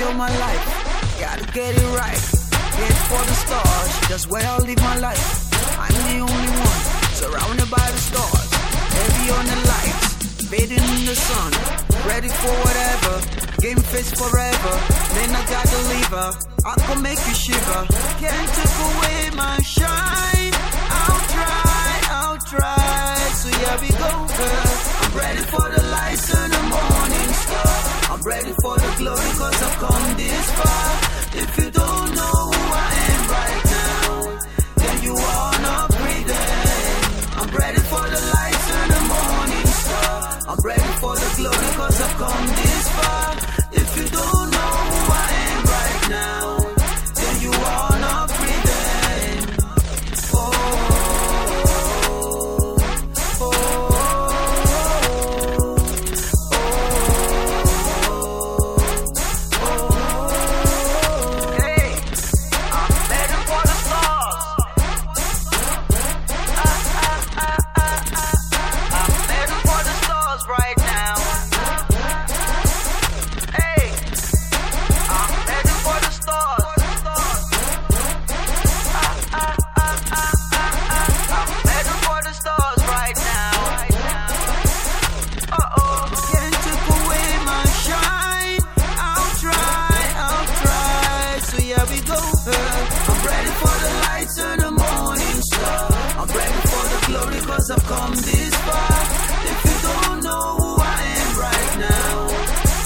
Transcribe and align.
my 0.00 0.28
life. 0.38 0.64
Gotta 1.20 1.44
get 1.52 1.76
it 1.76 1.88
right. 1.96 2.22
Head 2.78 2.96
for 3.08 3.22
the 3.28 3.36
stars, 3.44 4.08
that's 4.08 4.26
where 4.26 4.44
I'll 4.46 4.64
live 4.64 4.78
my 4.78 4.98
life. 4.98 5.24
I'm 5.78 5.92
the 6.08 6.18
only 6.20 6.52
one 6.68 6.82
surrounded 7.20 7.70
by 7.70 7.86
the 7.94 8.00
stars. 8.08 8.50
Heavy 8.96 9.26
on 9.36 9.44
the 9.52 9.58
lights, 9.72 10.48
bathing 10.50 10.86
in 10.96 11.04
the 11.04 11.14
sun. 11.14 11.52
Ready 12.08 12.28
for 12.28 12.52
whatever. 12.64 13.14
Game 13.60 13.82
face 13.92 14.12
forever. 14.12 14.74
Man, 15.14 15.30
I 15.36 15.42
got 15.52 15.66
the 15.74 15.80
lever. 15.92 16.30
I 16.64 16.74
can 16.86 17.02
make 17.02 17.20
you 17.28 17.34
shiver. 17.34 17.82
Can't 18.22 18.48
take 18.56 18.76
away 18.88 19.18
my 19.36 19.58
shine. 19.60 20.54
I'll 21.00 21.24
try, 21.36 21.92
I'll 22.18 22.38
try. 22.38 23.16
So 23.40 23.48
here 23.58 23.78
we 23.82 23.90
go, 23.90 24.10
girl. 24.36 24.71
Ready 36.02 36.32
I'm 37.40 37.48
ready 37.56 37.80
for 37.80 38.04
the 38.14 38.20
lights 38.34 38.70
and 38.78 38.90
the 38.92 39.00
morning 39.12 39.66
star. 39.66 40.38
I'm 40.48 40.58
ready 40.64 40.92
for 41.00 41.14
the 41.14 41.28
glory 41.36 41.70
cause 41.78 42.00
I've 42.00 42.16
come 42.22 42.46
this 42.46 42.88
far. 42.96 43.36
If 43.72 43.96
you 43.96 44.08
don't 44.08 44.41
If 98.04 99.64
you 99.64 99.78
don't 99.88 100.24
know 100.24 100.56
who 100.58 100.70
I 100.80 101.02
am 101.20 101.30
right 101.38 101.74
now, 101.78 102.14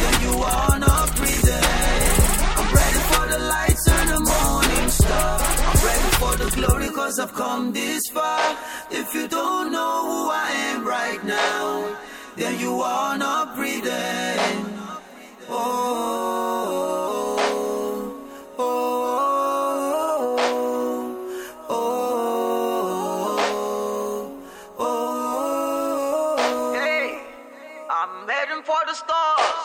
then 0.00 0.14
you 0.24 0.34
are 0.42 0.78
not 0.78 1.16
breathing. 1.16 2.12
I'm 2.58 2.68
ready 2.80 3.00
for 3.10 3.24
the 3.32 3.38
lights 3.54 3.88
and 3.88 4.08
the 4.08 4.20
morning 4.32 4.88
star. 4.88 5.38
I'm 5.68 5.78
ready 5.84 6.10
for 6.20 6.32
the 6.42 6.48
glory 6.56 6.88
cause 6.88 7.18
I've 7.18 7.34
come 7.34 7.72
this 7.72 8.02
far. 8.08 8.56
If 8.90 9.14
you 9.14 9.28
don't 9.28 9.70
know 9.70 9.94
who 10.08 10.30
I 10.30 10.50
am 10.70 10.86
right 10.86 11.22
now, 11.24 11.94
then 12.36 12.58
you 12.58 12.80
are 12.80 13.18
not 13.18 13.54
breathing. 13.54 14.56
Oh, 15.50 15.81
for 28.72 28.84
the 28.86 28.94
stars. 28.94 29.58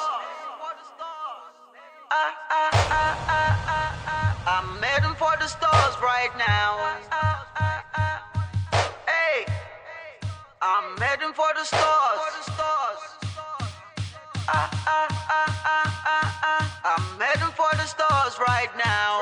Ah, 2.12 2.34
ah, 2.52 2.72
ah, 2.92 3.16
ah, 3.40 3.56
ah, 3.78 4.08
ah. 4.16 4.60
I'm 4.60 4.84
heading 4.84 5.16
for 5.16 5.34
the 5.40 5.48
stars 5.48 5.96
right 6.04 6.34
now. 6.36 6.72
Hey, 9.08 9.46
I'm 10.62 10.98
heading 11.00 11.34
for 11.40 11.52
the 11.56 11.64
stars. 11.64 12.20
Ah, 14.48 14.68
ah, 14.96 15.08
ah, 15.40 15.52
ah, 15.76 16.04
ah, 16.16 16.40
ah. 16.52 16.66
I'm 16.92 17.08
heading 17.22 17.54
for 17.60 17.72
the 17.80 17.88
stars 17.88 18.36
right 18.40 18.72
now. 18.76 19.22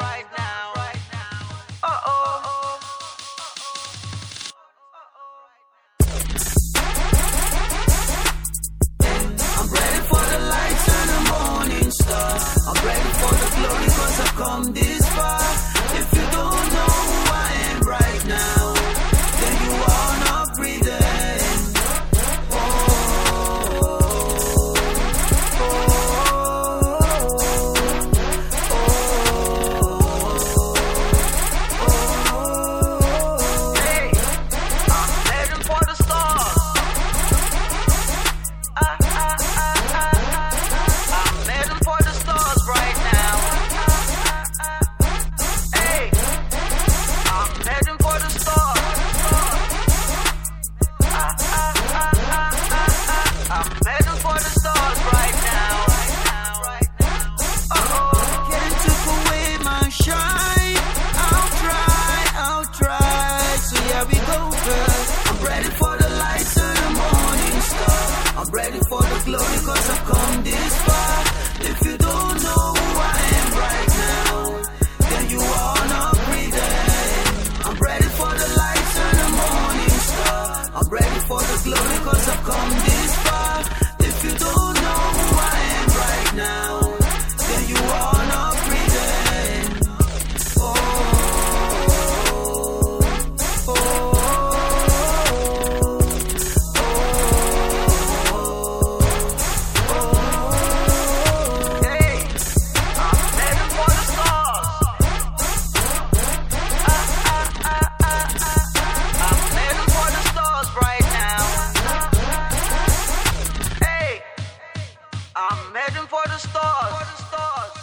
I'm 115.75 115.81
heading 115.81 116.07
for 116.07 116.23
the 116.23 116.37
stars. 116.37 116.93
For 116.95 117.03
the 117.03 117.17
stars. 117.27 117.75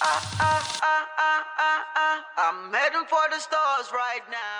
I, 0.00 0.14
I, 0.38 0.54
I, 0.86 0.98
I, 1.18 1.42
I, 1.58 1.74
I, 1.96 2.22
I'm 2.46 2.72
heading 2.72 3.06
for 3.10 3.26
the 3.28 3.40
stars 3.40 3.90
right 3.92 4.22
now. 4.30 4.53